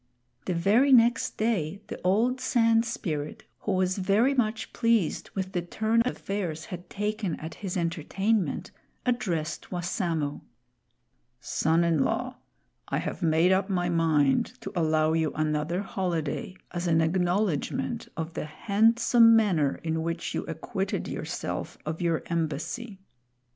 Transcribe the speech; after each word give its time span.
The 0.45 0.55
very 0.55 0.91
next 0.91 1.37
day 1.37 1.79
the 1.85 2.01
old 2.03 2.41
Sand 2.41 2.85
Spirit, 2.85 3.43
who 3.59 3.73
was 3.73 3.99
very 3.99 4.33
much 4.33 4.73
pleased 4.73 5.29
with 5.35 5.51
the 5.51 5.61
turn 5.61 6.01
affairs 6.05 6.65
had 6.73 6.89
taken 6.89 7.35
at 7.39 7.53
his 7.61 7.77
entertainment, 7.77 8.71
addressed 9.05 9.69
Wassamo: 9.71 10.41
"Son 11.39 11.83
in 11.83 12.03
law, 12.03 12.37
I 12.87 12.97
have 12.97 13.21
made 13.21 13.51
up 13.51 13.69
my 13.69 13.89
mind 13.89 14.59
to 14.61 14.71
allow 14.75 15.13
you 15.13 15.33
another 15.35 15.83
holiday 15.83 16.55
as 16.71 16.87
an 16.87 16.99
acknowledgment 16.99 18.07
of 18.17 18.33
the 18.33 18.45
handsome 18.45 19.35
manner 19.35 19.79
in 19.83 20.01
which 20.01 20.33
you 20.33 20.45
acquitted 20.45 21.07
yourself 21.07 21.77
of 21.85 22.01
your 22.01 22.23
embassy. 22.25 22.97